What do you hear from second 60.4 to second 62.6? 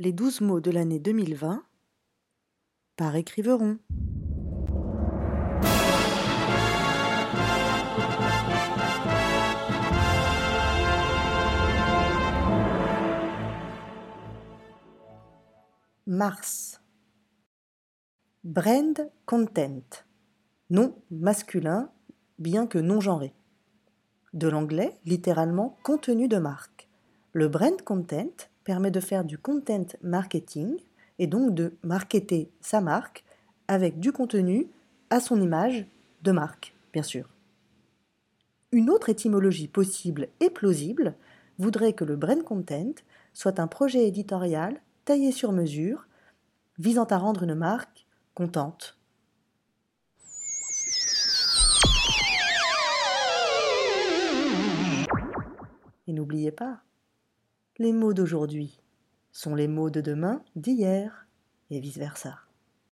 d'hier, et vice-versa.